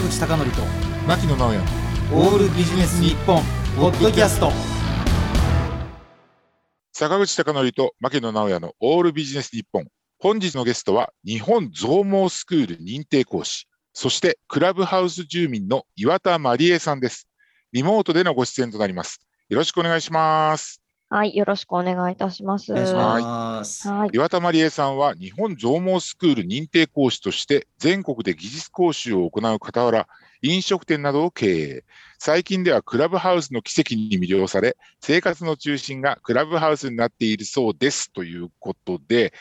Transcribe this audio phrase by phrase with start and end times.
[0.00, 0.62] 坂口孝則と
[1.06, 1.60] 牧野直哉。
[2.14, 3.42] オールビジネス日本
[3.76, 4.50] ポッドキャスト。
[6.92, 9.84] 坂口孝則と牧野直哉のオールビジネス日本。
[10.18, 17.28] 本日のゲストは日本造毛スクール認定講師そしてクラブハウス住民の岩田真理恵さんです。
[17.72, 19.20] リモートでのご出演となります。
[19.50, 20.80] よろしくお願いします
[21.12, 22.72] はい、よろしくお願いいたします。
[22.72, 30.06] お願いします、はい、岩田真理恵さんは日本造毛スクール認定講師として全国で技術講習を行う傍ら
[30.40, 31.84] 飲食店などを経営
[32.20, 39.34] 最近ではクラブハウスの奇跡に魅了され生活の中心がクラブハウスになっているそうですということで、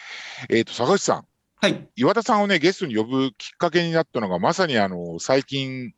[0.49, 1.25] えー、と坂口さん。
[1.61, 1.87] はい。
[1.95, 5.93] 岩田さんをねゲストに呼ぶきっかけになったのがまさにあの最近、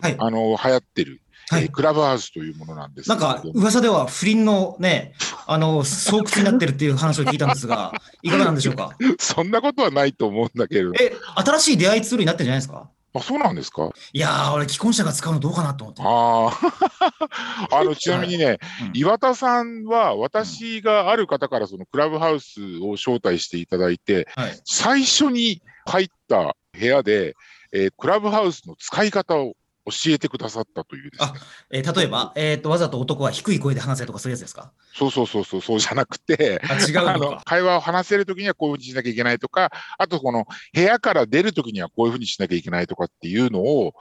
[0.00, 0.16] はい。
[0.18, 1.20] あの流行ってる、
[1.52, 1.64] はい。
[1.64, 5.14] えークラブハウスというものなんですなんか噂では不倫のね、
[5.46, 8.90] あの、巣窟になってるっていう話を聞いたんですが、 いかがなんでしょうか？
[9.18, 12.88] そんなことはないと思うんだけれどえ、新しい出会いツールになってるんじゃないですか？
[13.14, 13.90] あそうなんですか？
[14.14, 16.02] いやー、俺、既婚者が使うのどうかなと思って。
[16.02, 18.90] ああ、 あの、ちなみにね、うん。
[18.94, 24.58] 岩田さんは、私がある方からそのクラブハウスを招待していただいて、はい。
[24.64, 27.34] 最初に入った部屋で、
[27.72, 29.54] えークラブハウスの使い方を
[29.86, 31.32] 教えてくださったというですね。
[31.70, 34.72] えー例えば、えっ、と、わざと男は低い声で話せとかそういうやつですか？
[34.94, 37.40] そうそうそうそう、そうじゃなくて、あ、違う あの。
[37.44, 43.94] 会話を話せるときにはこういうふうにしなきゃいけないとか、あとこの部屋から出るときにはこういうふうにしなきゃいけないとかっていうのを、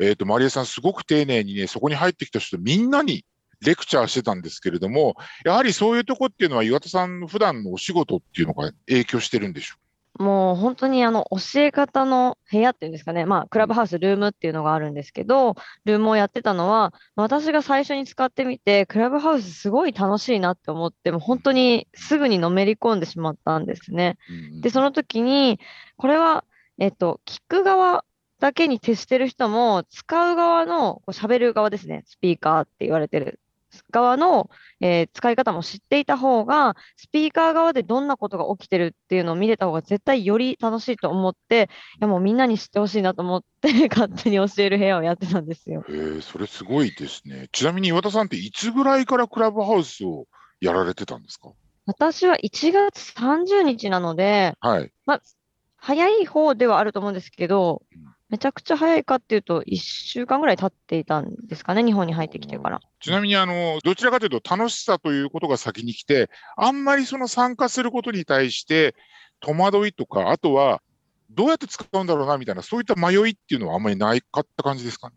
[0.00, 3.24] えっ、と、マリエさんすごく丁寧にね、そこに入ってきた人みんなに
[3.60, 9.76] レクチャーしてたんですけれども、やはりそういうとこっていうのは岩田さんの普段のお仕事っていうのが影響してるんでしょ
[10.18, 24.16] もう本当にあの教え方の部屋っていうんですかね、まあ、クラブハウス、ルームっていうのがあるんですけど、ルームをやってたのは、私が最初に使ってみて、クラブハウスすごい楽しいなって思って、もう本当にすぐにのめり込んでしまったんですね。
[24.52, 25.60] うんで、その時に、
[25.96, 26.44] これは、
[26.78, 28.04] えっと、聞く側
[28.40, 33.40] だけに徹してる人も、使う側の、こう喋る側ですね、スピーカーって言われてる
[33.90, 45.84] 側の、えー使い方も知っていた方が、スピーカー側でどんなことが起きてるっていうのを見れた方が絶対より楽しいと思って、いやもうみんなに知ってほしいなと思って、 勝手に教える部屋をやってたんですよ。
[45.88, 47.48] へえ、それすごいですね。
[47.52, 50.26] ちなみに岩田さんっていつぐらいからクラブハウスを
[50.60, 51.52] やられてたんですか？
[51.86, 54.90] 私は1月30日なので、はい。
[55.78, 62.80] 早い方ではあると思うんですけどうん、めちゃくちゃ早いかっていうと、1週間ぐらい経っていたんですかね、日本に入ってきてから。
[63.00, 68.94] ちなみにあの、どちらかというと楽しさということが先に来て、あんまりその参加することに対して
[69.40, 70.82] 戸惑いとか、あとは
[71.30, 75.14] どうやって使うんだろうなみたいな、そういった迷いっていうのはあんまりないかった感じですかね？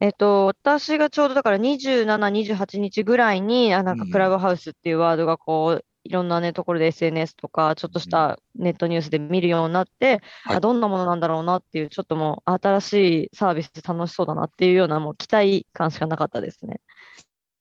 [0.00, 12.92] えっと、私がちょうどだから27、28日ぐらいに、あ、なんかうんクラブハウスっていうワードがこう、いろんなね、ところで SNS とか、ちょっとしたネットニュースで見るようになって、はいあ、どんなものなんだろうなっていう、ちょっともう新し
[13.24, 16.80] いサービスで楽しそうだなっていうような、もう期待感しかなかったですね。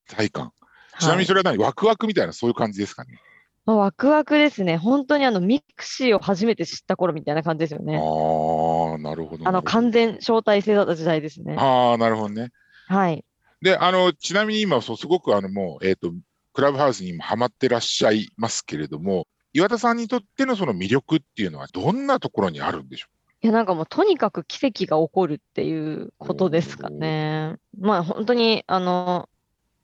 [0.08, 0.54] 体感。
[0.98, 3.20] ちなみはいにそれは何、ワクワクみたいな、そういう感じですかね？
[3.66, 4.78] まあ、ワクワクですね。
[4.78, 7.98] 本当にあのミクシーを初めて知った頃みたいな感じですよあね。
[7.98, 9.46] あ、なるほど。
[9.46, 11.58] あの完全招待制だった時代ですね。
[11.60, 12.52] ああ、なるほどね。
[12.88, 13.26] はい。
[13.62, 16.14] で、あの、ちなみに今、そうすごくあの、もう、えっ、と、
[16.58, 23.10] クラブハウスに今ハマってらっしゃいますけれども、岩田さんにとってのその魅力っていうのはどんなところにあるんでしょ
[23.44, 27.58] いや、なんかもうとにかく奇跡が起こるっていうことですかね。
[27.80, 29.30] まあ本当に、あの、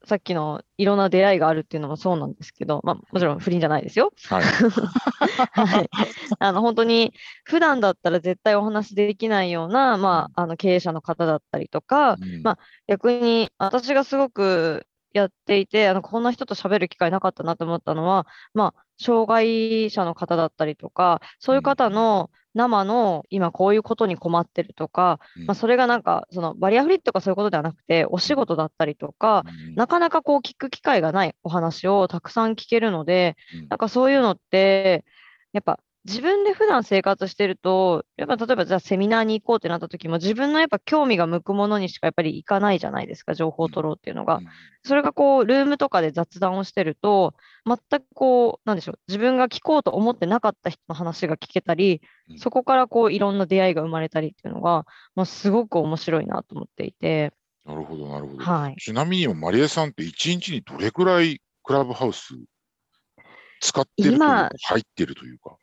[0.05, 4.11] さっきのいろんな出会いがあるっていうのもそうなんですけど、まあもちろん不倫じゃないですよ。
[4.11, 4.43] うはい。
[5.53, 5.89] はい。
[6.39, 7.13] あの、本当に
[7.43, 12.57] 普段だったら絶対お話できないような、まあ、あの経営者の方だったりとか、うんまあ
[12.87, 25.45] 逆に私がすごくやっていて、あのこんな人と喋る機会なかったなと思ったのは、まあ、障害者の方だったりとか、そういう方の生の今こういうことに困ってるとか、うん。
[25.45, 29.75] まあ、それがなんかそのバリアフリーとかそういうことではなくて、お仕事だったりとか、うん。
[29.75, 33.67] なかなかこう聞く機会がないお話をたくさん聞けるので、うん。
[33.69, 35.05] なんかそういうのって、
[35.51, 44.37] やっぱ自分で普段生活してると、やっぱ例えばじゃあセミナーに行こうってなった時も自分のやっぱ興味が向くものにしかやっぱり行かないじゃないですか、情報を取ろうっていうのが。
[44.37, 44.47] うん
[44.85, 47.35] それがこう、ルームとかで雑談をしてると、
[47.65, 54.85] 全くこう、なんでしょう、自分が聞こうと思ってなかった人の話が聞けたりうん、そこからこう、いろんな出会いが生まれたりっていうのが、
[55.15, 57.31] まあ、すごく面白いなと思っていて、
[57.65, 58.43] なるほど、なるほど。
[58.43, 58.75] はい。
[58.75, 62.33] ちなみに、マリエさんって1日にどれくらいクラブハウス
[63.61, 65.55] 使ってるというか今、入ってるというか？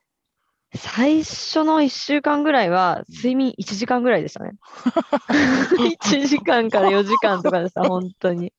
[0.77, 4.53] 最初の1週間ぐらいは、睡眠1時間ぐらいでしたね。
[6.01, 8.53] 1時間から4時間とかでした、 本当に。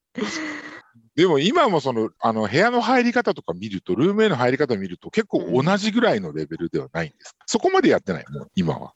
[1.16, 7.36] でも今もその、あの、部屋の入り方とか見ると、ルームへの入り方見ると、結構同じぐらいのレベルではないんです。
[7.46, 8.94] そこまでやってない、もう、今は。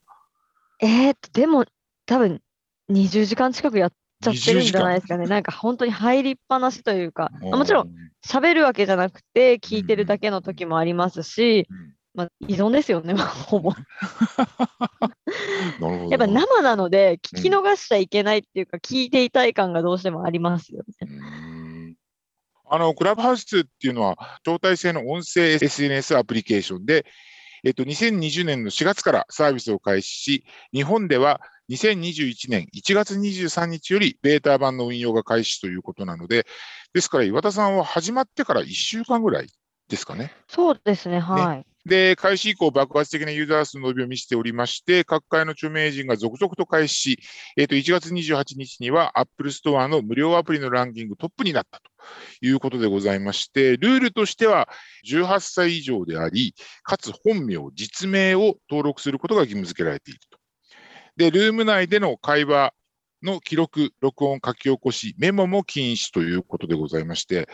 [0.82, 1.66] えーっと、でも、
[2.06, 2.42] 多分、
[2.90, 5.26] 20時間近くやっちゃってるん20時じゃ間ないですかね。
[5.28, 7.92] なんか本当に入りっぱなしというか、もちろん
[8.26, 11.85] 喋るわけじゃなくて聞いてるだけの時もありますし、うん
[12.16, 13.72] まあ、依存ですよね、ま あほぼ。
[16.10, 21.96] やっぱ生なので聞き逃しちゃいけないっていうか、聞いていたい感がどうしてもありますよね。
[22.68, 27.06] あの、クラブハウスっていうのは、招待制の音声 SNS アプリケーションで、
[27.64, 36.46] えっと、2020年の4月からサービスを開始し、日本では2021年1月23日よりベータ版の運用が開始ということなので、
[36.94, 39.48] ですから岩田さんは始まってから1週間ぐらい
[39.90, 40.32] ですかね。
[40.48, 41.66] そうですね、はい。
[41.86, 47.20] で、開始以降、爆発的なユーザー数の伸びを見せておりまして、各界の著名人が続々と開始し、
[47.58, 51.92] えっ、と、1月28日には Apple Store の無料アプリのランキングトップになったと
[52.42, 54.68] いうことでございまして、ルールとしては
[55.08, 60.40] 18歳以上であり、かつ本名、実名を登録することが義務付けられていると。
[61.18, 62.74] で、ルーム内での会話
[63.22, 67.48] の記録、録音、書き起こし、メモも禁止ということでございまして、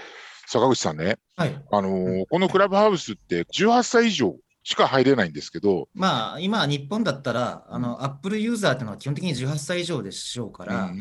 [0.51, 1.63] 坂口さんね、はい。
[1.71, 10.98] あのーこのクラブハウスって18歳以上しか入れないんですけど、まあ、今、日本だったら、あの、Apple ユーザーっていうのは基本的に18歳以上でしょうから、うんうん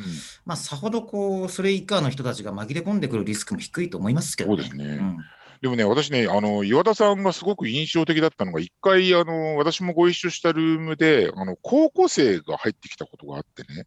[0.46, 4.62] まあ、さほどこう、それ以下の人たちが紛れ込んでくるリスクも低いと思いますけどね。
[4.62, 4.96] そうですね。
[4.96, 5.16] ん。
[5.60, 13.86] でもね、私ね、あの、岩田さんがすごく印象的だったのが、一回、あの、私もご一緒したルームで、あの、高校生が入ってきたことがあってね。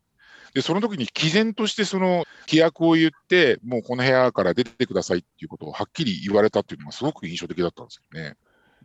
[0.53, 8.35] で、その時に毅然としてその規約を言って、もうこの部屋から出てくださいっていうことをはっきり言われたっていうのがすごく印象的だったんですよね。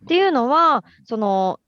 [0.01, 1.59] っていうのは、その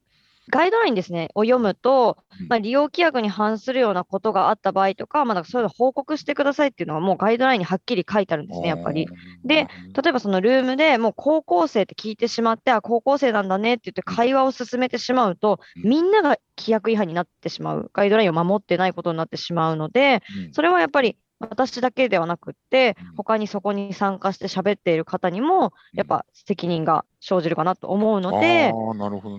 [0.50, 9.08] ガイドラインですね、を読むとうん、まあ、利用規約に反するようなことがあった場合とか、まあ、なんかそういうのを報告してくださいっていうのがもうガイドラインにはっきり書いてあるんですね、やっぱり。
[9.44, 9.68] で、
[10.02, 15.90] 例えばそのルームでもう高校生って聞いてしまって、あ、高校生なんだねって言って会話を進めてしまうと、うん。
[15.90, 20.54] みんなが規約違反になってしまう、ガイドラインを守ってないことになってしまうので、うん。
[20.54, 21.18] それはやっぱり
[21.50, 28.72] 私だけではなくってうん、他にそこに参加して喋っている方にも、やっぱ責任が生じるかなと思うので。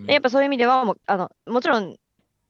[0.09, 1.97] やっぱそういう意味ではもうあの、もちろん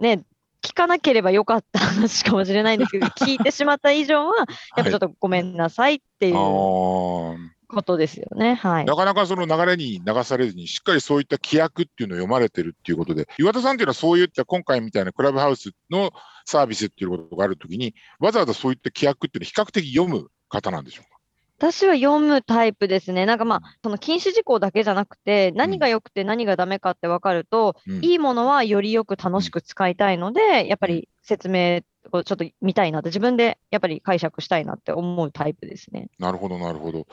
[0.00, 0.24] ね、
[0.62, 4.34] 聞かなければよかった話かもしれないんですけど、 聞いてしまった以上は、
[4.76, 7.34] やっぱちょっとごめんなさいっていうあ
[7.72, 7.82] こあ。
[7.82, 8.54] とですよね。
[8.54, 8.84] はい。
[8.84, 16.12] なかなかその流れに流されずに、しっかりそういった規約っていうのを読まれてるっていうことで、岩田さんっていうのはそういった今回みたいなクラブハウスの
[16.44, 21.10] サービスっていうことがあるときに、わざわざそういった規約っていうのを比較的読む方なんでしょうか？
[21.58, 23.24] 私は読むタイプですね。
[23.24, 36.08] なんかまあ、その禁止事項だけじゃなくて、何が良くて何がダメかって分かると、うんいいものはよりよく楽しく使いたいので、やっぱり説明をちょっと見たいなって、自分でやっぱり解釈したいなって思うタイプですね。
[36.18, 37.06] なるほど、なるほど。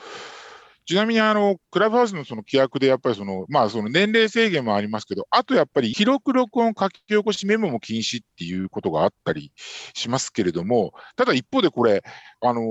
[0.90, 9.52] ちなみに、あの、クラブハウスのその規約で、やっぱりその、まあ、その年齢制限もありますけど、あとやっぱり記録録音書き起こしメモも禁止っていうことがあったり
[9.94, 12.02] しますけれども、ただ一方でこれ、
[12.40, 12.62] あの、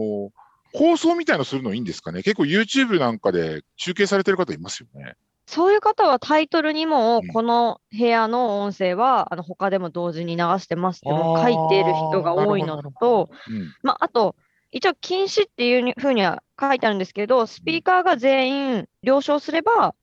[0.74, 2.22] 放送みたいのするのいいんですかね？
[2.22, 5.14] 結構 YouTube なんかで中継されてる方いますよね。
[5.48, 13.74] そういう方はタイトルにもうん、この部屋の音声は、あの他でも同時に流してますってもう書いている人が多いのと、うん。
[13.82, 14.36] まあ、あと、
[14.72, 19.96] 一応禁止っていうふうには書いてあるんですけど、スピーカーが全員了承すれば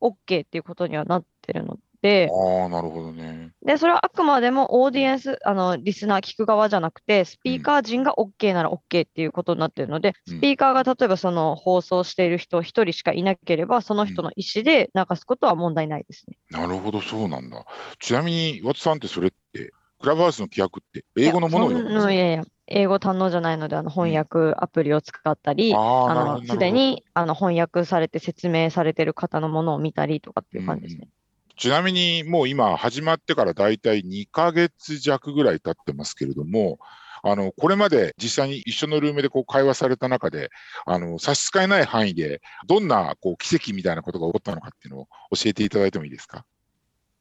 [0.00, 3.52] OK っていうことにはなってるので、ああ、なるほどね。
[3.64, 10.38] で、それはあくまでもオーディエンス、あの、リスナー聞く側じゃなくて、スピーカー陣が OK なら OK っていうことになってるので、うん。
[10.38, 16.36] スピーカーが例えばその放送している人一人しかいなければ、その人の意思で流すことは問題ないですね。
[16.50, 17.64] なるほど、そうなんだ。
[17.98, 22.12] ちなみに、岩田さんってそれって、クラブハウスの規約って、英語のものを読むんですか？
[22.12, 25.72] いやいや、英語堪能じゃないので、あの翻訳アプリを使ったり、
[26.46, 31.08] すでにあの翻訳されて説明されてる方のものを見たりとかっていう感じですね。
[31.56, 36.78] ちなみに、もう今、始まってからだいたい2ヶ月弱ぐらい経ってますけれども、
[37.22, 40.50] あの、これまで実際に一緒のルームでこう会話された中で、
[40.84, 46.44] あの、差し支えない範囲で、どんなこう奇跡みたいなことが起こったのかっていうのを教えていただいてもいいですか？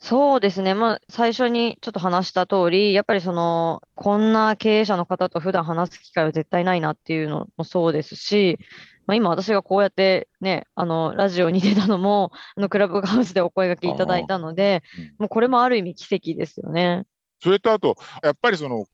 [0.03, 8.59] そうですね、まあ、最初にちょっと話した通り、やっぱりその、こんな経営者の方と普段話す機会は絶対ないなっていうのもそうですし、
[9.05, 17.05] まあ、今私がこうやってね、あの、ラジオに出たのも、あの、クラブハウスでお声掛けいただいたのでうん、もうこれもある意味奇跡ですよね。
[17.41, 18.87] それとあと、やっぱりその、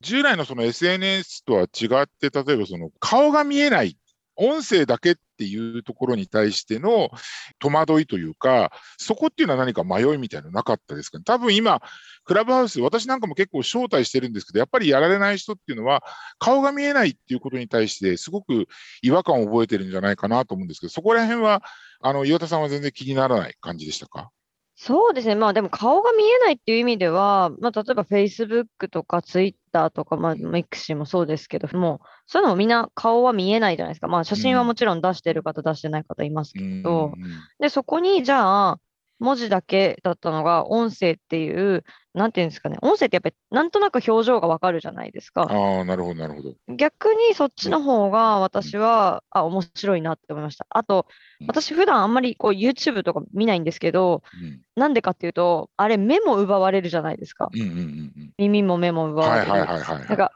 [0.00, 3.98] 従来のその SNS とは違って、例えばその顔が見えない、
[4.36, 7.10] 音声だけっていうところに対しての
[7.58, 11.18] 戸惑いというか、そこっていうのは何か迷いみたいなのなかったですか？
[11.18, 11.24] ね。
[11.24, 11.80] 多分今、
[12.24, 16.02] クラブハウス、私なんかも結構招待してるんですけど、やっぱりやられない人っていうのは、
[16.38, 18.66] 顔が見えないっていうことに対して、すごく
[19.02, 21.62] 違和感を覚えてるんじゃないかなと思うんですけど、そこら辺は、
[22.00, 24.30] あの、岩田さんは全然気にならない感じでしたか？
[24.76, 25.36] そうですね。
[25.36, 34.08] まあでも顔が見えないっていう意味では、まあ例えば Facebook とか Twitter とか、まあ Mixi もそうですけども、そういうのもみんな顔は見えないじゃないですか。
[34.08, 37.12] まあ写真はもちろん出してる方、出してない方いますけど、
[37.60, 38.80] で、そこにじゃあ、
[39.20, 45.42] 文字だけだったのが音声っていう、なんていうんですかね、音声ってやっぱりなんとなく表情がわかるじゃないですか。
[45.42, 46.54] ああ、なるほど、なるほど。
[46.76, 50.66] 逆にそっちの方が私は、あ、面白いなって思いました。
[50.70, 51.06] あと
[51.40, 57.48] うん、私普段あんまりこう YouTube とか見ないんですけど、うんなんでかっていうと、あれ目も奪われるじゃないですか。
[57.52, 58.32] うんうんうんうん。
[58.38, 59.50] 耳も目も奪わはいれる。
[59.52, 60.08] はいはいはい。
[60.08, 60.32] なんか、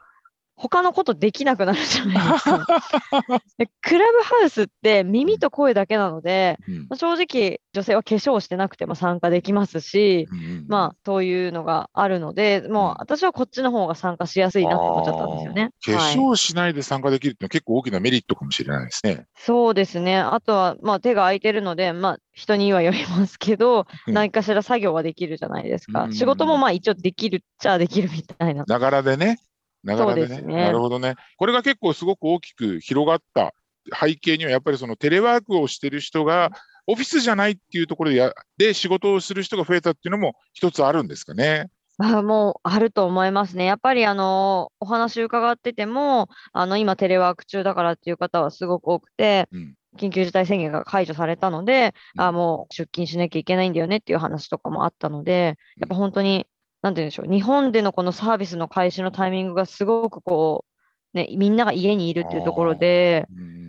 [0.61, 2.65] 他のことできなくなるじゃないですか。
[3.57, 15.69] でクラブハウスって耳と声だけなので、うんまあ正直女性は化粧してなくても参加できますし、うんうんまあそういうのがあるので、もう私はこっちの方が参加しやすいなって思っちゃったんですよね。
[15.85, 19.27] 化はい粧しないで参加できるって結構大きなメリットかもしれないですね。
[19.37, 20.17] そうですね。
[20.17, 26.03] あとは、まあ、手が空いてるので、まあ、人にはよりますけど、うん何かしら作業はできるじゃないですか。
[26.03, 28.65] うん仕事もまあ一応できるっちゃできるみたいな。
[28.67, 29.39] ながらでね。
[29.83, 30.41] ながらでね。
[30.41, 31.15] ねなるほどね。
[31.37, 33.53] これが結構すごく大きく広がった
[33.99, 36.51] 背景には、やっぱりそのテレワークをしてる人が、
[36.87, 41.69] オフィスじゃないっていうところでやで仕事をする人が増えたっていうのも一つあるんですかね。
[41.99, 43.65] まあ、もうあると思いますね。
[43.65, 56.47] やっぱりあのお話伺ってても、あの今テレワーク中だからっていう方はすごく多くて、うん緊急事態宣言が解除されたので、うんあもう出勤しなきゃいけないんだよねっていう話とかもあったので、やっぱ本当に、
[56.81, 60.65] なんて言うんでしょう、日本でのこのサービスの開始のタイミングがすごくこ
[61.13, 63.59] う、ね、みんなが家にいるっていうところで、うんうんうん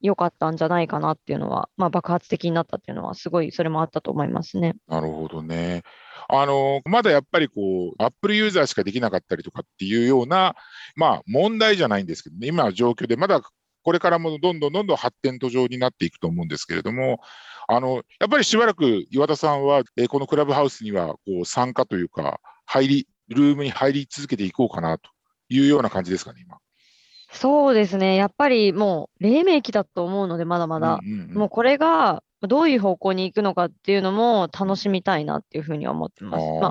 [0.00, 4.76] 良かったんじゃないかなっていうのは、まあ、爆発的になったっていうのは、すごいそれもあったと思いますね。
[4.86, 5.82] なるほどね。
[6.28, 10.54] あの、まだやっぱりこう、Apple ユーザーしかできなかったりとかっていうような、
[10.94, 13.40] まあ問題じゃないんですけどね、今の状況で、まだ
[13.88, 17.20] これからもどんどんどんどん発展途上になっていくと思うんですけれども、
[17.68, 25.08] あの、やっぱりしばらく岩田さんは、えーこのクラブハウスにはこう参加というか、入り、ルームに入り続けていこうかなと
[25.48, 26.58] いうような感じですかね、今。
[27.32, 28.16] そうですね。
[28.16, 31.00] やっぱりもう、黎明期だと思うので、まだまだ。
[31.02, 36.44] うんうんうんもうこれが、どういう方向に行くのかっていうのも楽しみたいなっていうふうに思ってます。
[36.60, 36.70] まあ、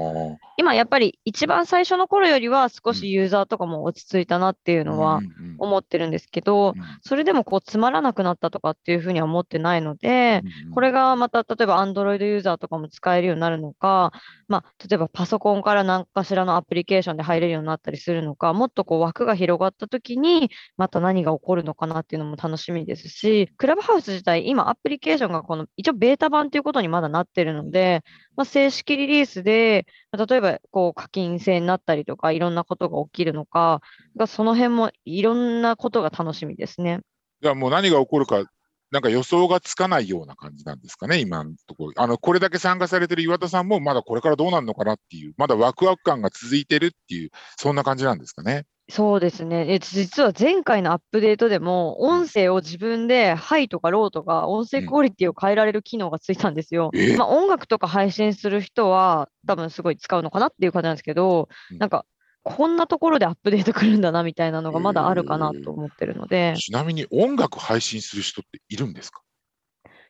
[0.55, 5.19] 今やっぱり一番最初の頃よりは少しユーザーとかも落ち着いたなっていうのは
[5.57, 6.73] 思ってるんですけど、うん。
[7.01, 14.11] それでもこうつまらなくなったとかっていうふうには思ってないので、うんこれがまた例えば Android ユーザーとかも使えるようになるのか、
[14.47, 28.03] まあ、例えばパソコンから何かしらのアプリケーションで入れるようになったりするのか、もっとこう枠が広がった時に、また何が起こるのかなっていうのも楽しみですし、クラブハウス自体、今アプリケーションがこの一応ベータ版ということにまだなってるので、
[28.37, 33.81] まあ、正式リリースで、まあ例えばこう課金制になったりとか、いろんなことが起きるのか、
[34.15, 37.01] がその辺もいろんなことが楽しみですね。
[37.41, 38.43] じゃあもう何が起こるか、
[38.91, 41.93] なんか予想がつかないような感じなんですかね、今のところ。
[41.95, 48.65] あの、これだけ参加されてる岩田さんも、まだこれからどうなるのかなっていう、まだワクワク感が続いてるっていう、そんな感じなんですかね。
[48.89, 49.65] そうですね。
[49.67, 56.91] え実は前回のアップデートでも、音声を自分でハイとかローとか、音声クオリティを変えられる機能がついたんですよ。
[56.93, 62.05] えまあ、音楽とか配信する人は、多分すごい使うのかなっていう感じなんですけどうん、なんか、
[62.43, 69.21] こんなところでアップデート来るんだなみたいなのがまだあるかなと思ってるので、ちなみに音楽配信する人っているんですか？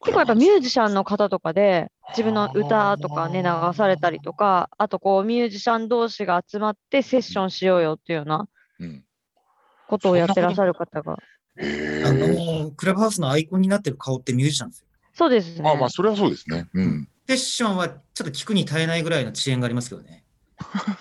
[0.04, 8.48] 結構やっぱミュージシャンの方とかで、自分の歌とかね、流されたりとか、あとこうミュージシャン同士が集まってセッションしようよっていうような
[8.80, 9.04] うん。
[9.88, 11.14] ことをやってらっしゃる方が。
[11.14, 11.18] あ。
[11.58, 14.88] の、クラブハウスのアイコンになってる顔ってミュージシャンですよ。
[15.14, 15.70] そうですね。
[15.70, 16.68] あまあ、それはそうですね。
[16.74, 17.10] うん。
[17.28, 20.24] セッションはちょっと聞くに耐えないぐらいの遅延がありますけどね。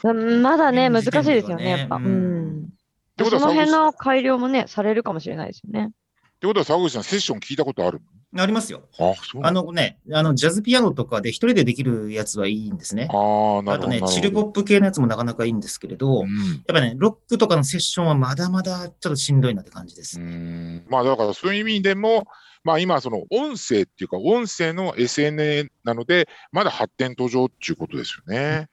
[0.04, 1.96] うんまだね、難しいですよね、やっぱ。
[1.96, 2.68] ううんん。
[3.16, 5.90] てことはその辺沢の改良もね、されるかもしれないですよね。
[5.90, 8.00] ってことは、沢口さん、セッション聞いたことある
[8.42, 8.82] ありますよ。
[8.98, 13.08] のあ、あののね、あの、ジャズピアノとかで一人でできるやつはいいんですね。
[13.10, 14.00] ああとね。
[14.08, 20.20] チルポップ系のやつもなかなかいいんですけれど、うんやっぱね、ロックとかのセッションはまだまだちょっとしんどいなって感じです。
[20.20, 22.24] うーんまあだからそういう意味でも、
[22.64, 28.68] まあ今その音声っていうか音声の SNS なので、まだ発展途上っていうことですよね。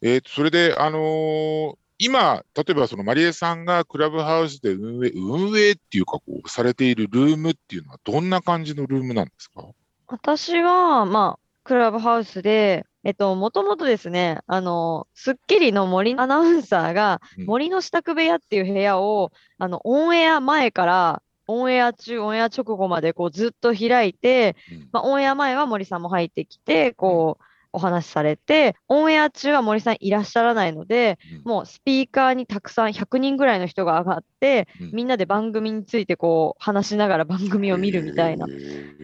[0.00, 9.64] えーと、それで、あのー今、例えばそのマリエさんがクラブハウスで運営、運営っていうかこうされているルームっていうのはどんな感じのルームなんですか？
[10.06, 17.46] 私は、まあ、クラブハウスで、えっと、もともとですね、あの、スッキリの森アナウンサーが、うん。
[17.46, 24.88] 森の支度部屋っていう部屋を、あの、オンエア前から、オンエア中、オンエア直後まで、こう、ずっと開いて、うん。
[24.92, 31.50] まあ、オンエア前は森さんも入ってきて、こう、お話しされて、オンエア中は森さんいらっしゃらないので、うん。
[31.50, 34.90] もうスピーカーにたくさん100人ぐらいの人が上がって、うん。
[34.92, 38.46] みんなで番組についてこう話しながら番組を見るみたいな。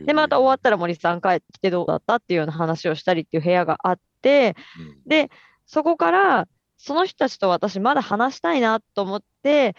[0.06, 5.08] で、また終わったら森さん帰ってきてどうだったっていうような話をしたりっていう部屋があって、うん。
[5.08, 5.30] で、
[5.66, 9.74] そこから、その人たちと私まだ話したいなと思って、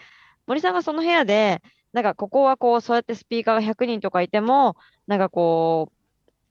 [0.46, 1.62] 森さんがその部屋で、
[1.92, 4.76] なんかここはこう、そうやってスピーカーが100人とかいても、
[5.06, 5.95] なんかこう、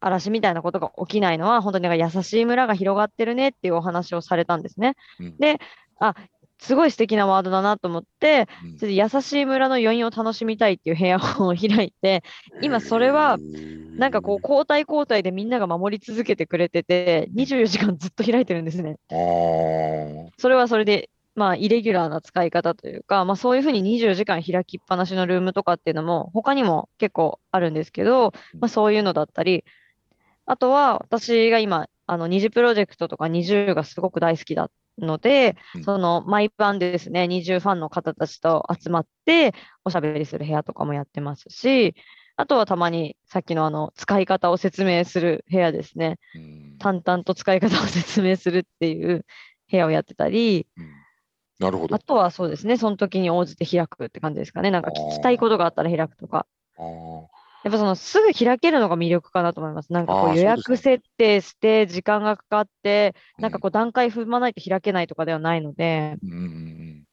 [0.05, 4.95] 嵐みたいなことが起きないのは、本当になんか優しい村が広がってるねっていうお話をされたんですね。
[5.19, 5.37] うん。
[5.37, 5.59] で、
[5.99, 6.15] あ、
[6.59, 8.77] すごい素敵なワードだなと思って、うん。
[8.77, 12.23] それで優しい村の余韻を楽しみたいっていう部屋を開いて、
[12.61, 13.37] 今それは、
[13.97, 18.97] なんかこう、交代交代でみんなが守り続けてくれてて、24時間ずっと開いてるんですね。
[20.37, 29.65] それはそれで、まあ、イレギュラーな使い方というか、まあ、そういうふうに24時間開きっぱなしのルームとかっていうのも、他にも結構あるんですけど、まあ、そういうのだったり、
[30.45, 41.95] あとは、私が今、あの、二次プロジェクトとか二重がすごく大好きだのでうん、その、毎晩ですね、二重ファンの方たちと集まって、おしゃべりする部屋とかもやってますし、
[42.37, 46.19] あとはたまに、さっきのあの、使い方を説明する部屋ですね。
[46.35, 49.25] うん淡々と使い方を説明するっていう
[49.71, 50.91] 部屋をやってたり、うん
[51.57, 51.99] なるほどあ。
[51.99, 54.71] とはそうですね、その時に応じて開くって感じですかね。
[54.71, 56.45] なんか聞きたいことがあったら開くとか。
[56.77, 57.25] あー
[57.65, 59.91] やっぱそのすぐ開けるのが魅力かなと思います。
[59.91, 67.03] なんかこう予約設定して時間がかかって、なんかうこう段階踏まないと開けないとかではないので、うんうんうん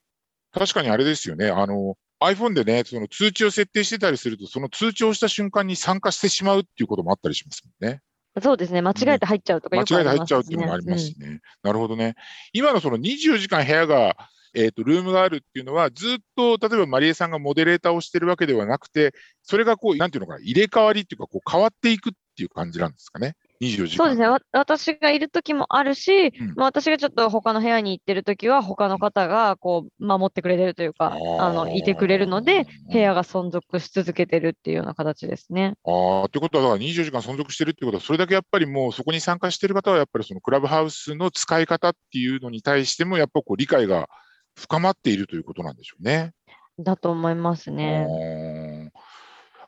[0.55, 1.49] 確かにあれですよね。
[1.49, 8.03] あの、iPhone でね、その通知を設定してたりすると、その通知をした瞬間に参加してしまうっていうこともあったりしますもんね。
[8.43, 11.41] そうですね、間違えて入っちゃうとか間よくあり違えて入っちゃうっていうのもありますねしね。
[11.63, 12.15] なるほどね。
[12.53, 14.15] 今のその24時間部屋が、
[14.55, 23.97] えっ、と、ルームがあるっていうのは、ずっと、例えばマリエさんがモデレーターをしてるわけではなくて、それがこう、なんていうのかな、入れ替わりっていうか、こう、変わっていくっていう感じなんですかね？24時間。
[23.97, 35.75] そうですね、わ私がいる時もあるし、うんまあ、私がちょっと他の部屋に行ってる時は、他の方がこう守ってくれてるというか、あのいてくれるので、部屋が存続し続けてるっていうような形ですね。
[35.85, 44.09] ああ、ということは、だから24時間存続してるってことは、それだけやっぱりもうそこに参加してる方は、やっぱりそのクラブハウスの使い方っていうのに対しても、やっぱこう理解が
[44.57, 46.33] 深まっているということなんでしょうね。
[46.79, 48.07] だと思いますね。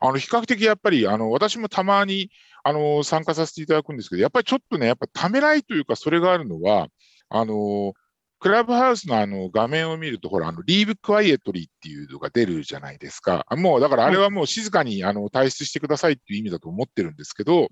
[0.00, 2.30] あの比較的やっぱり、あの私もたまに
[2.62, 6.88] あの参加させていただくんですけど、やっぱりちょっとね、やっぱためらいというか、それがあるのは、
[7.30, 7.92] あの
[8.40, 13.46] クラブハウスのあの画面を見ると、ほら、あのリーブ・クワイエットリーっていうのが出るじゃないですか。
[13.48, 17.68] あもうだからあれはもう静かにあの退出してくださいっていう意味だと思ってるんですけど、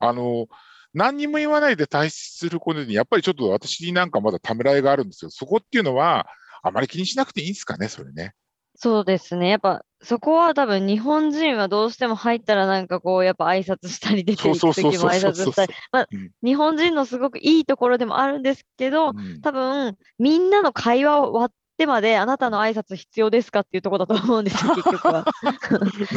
[0.00, 0.46] あの
[0.94, 5.30] 何にも言わないで退出することに、やっぱりちょっと私になんかまだためらいがあるんですよ。
[5.30, 6.26] そこっていうのは、
[6.62, 8.34] あまり気にしなくていいんですかね、それね。
[8.76, 9.48] そうですね。
[9.50, 25.24] やっぱそこは多分日本人はどうしても入ったらなんかこうやっぱ挨拶したり出ていく時も挨拶したり、まあうん日本人のすごくいいところでもあるんですけど、うん多分みんなの会話を割ってまであなたの挨拶必要ですかっていうところだと思うんですよ、 結局は。
[25.42, 25.58] なる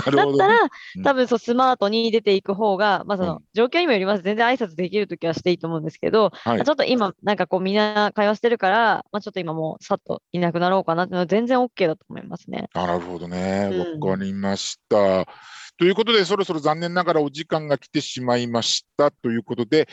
[0.02, 0.18] ほどね。
[0.18, 0.62] だったら
[0.96, 4.24] うん多分そうスマートに出ていく方が、まあ、そうんの状況にもよります。
[4.24, 12.70] 全然挨拶できるときはしていいと思うんですけど、はいちょっと今、なんかこうみんな会話してるから、まあ、ちょっと今もうさっといなくなろうかなっていうのは全然 OK だと思いますね。
[12.74, 13.70] あなるほどね。
[13.72, 15.26] うんわかりました。
[15.78, 19.88] ということで、そろそろ残念ながらお時間が来てしまいましたということで、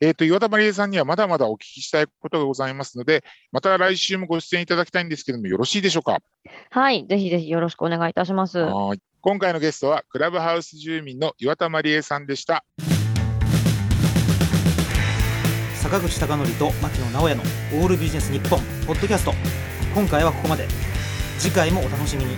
[0.00, 3.22] えっ、と、岩田まりえさんにはまだまだお聞きしたいことがございますので、
[3.52, 6.18] また来週もご出演いただきたいんですけども、よろしいでしょうか？
[6.70, 8.58] はい、ぜひぜひよろしくお願いいたします。
[8.58, 12.64] はい今回のゲストは、クラブハウス住民の岩田まりえさんでした。
[15.74, 17.42] 坂口孝則と牧野直哉の
[17.82, 19.32] オールビジネス日本ポッドキャスト
[19.94, 20.68] 今回はここまで
[21.38, 22.36] 次回もお楽しみに